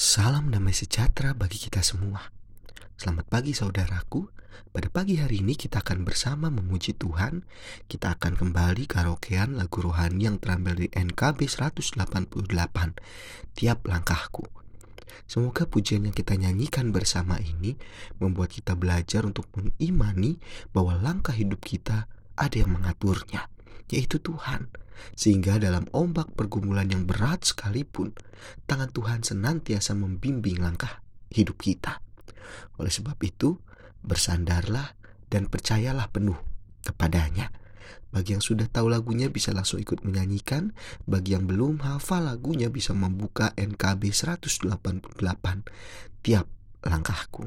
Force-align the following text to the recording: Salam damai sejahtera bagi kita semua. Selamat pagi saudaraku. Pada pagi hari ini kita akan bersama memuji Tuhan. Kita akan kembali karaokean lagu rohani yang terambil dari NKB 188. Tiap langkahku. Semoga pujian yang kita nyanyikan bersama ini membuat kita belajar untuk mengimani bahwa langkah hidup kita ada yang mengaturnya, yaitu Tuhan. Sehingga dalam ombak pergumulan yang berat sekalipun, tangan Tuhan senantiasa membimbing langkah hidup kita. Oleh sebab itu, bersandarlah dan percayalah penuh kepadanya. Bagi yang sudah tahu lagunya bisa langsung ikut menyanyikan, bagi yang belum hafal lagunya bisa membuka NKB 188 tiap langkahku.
Salam 0.00 0.48
damai 0.48 0.72
sejahtera 0.72 1.36
bagi 1.36 1.60
kita 1.60 1.84
semua. 1.84 2.32
Selamat 2.96 3.28
pagi 3.28 3.52
saudaraku. 3.52 4.32
Pada 4.72 4.88
pagi 4.88 5.20
hari 5.20 5.44
ini 5.44 5.52
kita 5.52 5.84
akan 5.84 6.08
bersama 6.08 6.48
memuji 6.48 6.96
Tuhan. 6.96 7.44
Kita 7.84 8.16
akan 8.16 8.32
kembali 8.32 8.88
karaokean 8.88 9.60
lagu 9.60 9.84
rohani 9.84 10.24
yang 10.24 10.40
terambil 10.40 10.80
dari 10.80 10.88
NKB 10.88 11.44
188. 11.44 12.00
Tiap 13.52 13.78
langkahku. 13.84 14.48
Semoga 15.28 15.68
pujian 15.68 16.08
yang 16.08 16.16
kita 16.16 16.32
nyanyikan 16.32 16.96
bersama 16.96 17.36
ini 17.36 17.76
membuat 18.24 18.56
kita 18.56 18.80
belajar 18.80 19.28
untuk 19.28 19.52
mengimani 19.52 20.40
bahwa 20.72 20.96
langkah 20.96 21.36
hidup 21.36 21.60
kita 21.60 22.08
ada 22.40 22.56
yang 22.56 22.72
mengaturnya, 22.72 23.52
yaitu 23.90 24.22
Tuhan. 24.22 24.70
Sehingga 25.16 25.56
dalam 25.56 25.88
ombak 25.96 26.36
pergumulan 26.36 26.88
yang 26.88 27.08
berat 27.08 27.44
sekalipun, 27.48 28.12
tangan 28.68 28.92
Tuhan 28.92 29.20
senantiasa 29.24 29.96
membimbing 29.96 30.60
langkah 30.60 31.00
hidup 31.32 31.56
kita. 31.60 32.04
Oleh 32.76 32.92
sebab 32.92 33.16
itu, 33.24 33.56
bersandarlah 34.04 34.96
dan 35.30 35.48
percayalah 35.48 36.08
penuh 36.12 36.36
kepadanya. 36.84 37.52
Bagi 38.10 38.34
yang 38.34 38.42
sudah 38.42 38.66
tahu 38.66 38.90
lagunya 38.90 39.30
bisa 39.30 39.54
langsung 39.54 39.78
ikut 39.78 40.02
menyanyikan, 40.02 40.74
bagi 41.06 41.38
yang 41.38 41.46
belum 41.46 41.78
hafal 41.86 42.26
lagunya 42.26 42.66
bisa 42.66 42.90
membuka 42.90 43.54
NKB 43.54 44.10
188 44.10 45.22
tiap 46.26 46.50
langkahku. 46.82 47.46